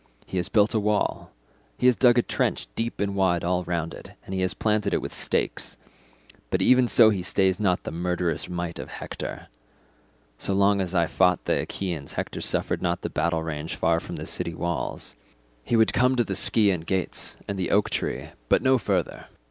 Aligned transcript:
He 0.25 0.37
has 0.37 0.49
built 0.49 0.73
a 0.73 0.79
wall; 0.79 1.31
he 1.77 1.85
has 1.85 1.95
dug 1.95 2.17
a 2.17 2.23
trench 2.23 2.67
deep 2.75 2.99
and 2.99 3.13
wide 3.13 3.43
all 3.43 3.63
round 3.65 3.93
it, 3.93 4.13
and 4.25 4.33
he 4.33 4.41
has 4.41 4.55
planted 4.55 4.95
it 4.95 4.97
within 4.97 5.01
with 5.13 5.13
stakes; 5.13 5.77
but 6.49 6.59
even 6.59 6.87
so 6.87 7.11
he 7.11 7.21
stays 7.21 7.59
not 7.59 7.83
the 7.83 7.91
murderous 7.91 8.49
might 8.49 8.79
of 8.79 8.89
Hector. 8.89 9.45
So 10.39 10.53
long 10.55 10.81
as 10.81 10.95
I 10.95 11.05
fought 11.05 11.45
the 11.45 11.59
Achaeans 11.61 12.13
Hector 12.13 12.41
suffered 12.41 12.81
not 12.81 13.01
the 13.01 13.11
battle 13.11 13.43
range 13.43 13.75
far 13.75 13.99
from 13.99 14.15
the 14.15 14.25
city 14.25 14.55
walls; 14.55 15.13
he 15.63 15.75
would 15.75 15.93
come 15.93 16.15
to 16.15 16.23
the 16.23 16.33
Scaean 16.33 16.81
gates 16.83 17.37
and 17.47 17.59
to 17.59 17.63
the 17.63 17.69
oak 17.69 17.91
tree, 17.91 18.29
but 18.49 18.63
no 18.63 18.79
further. 18.79 19.27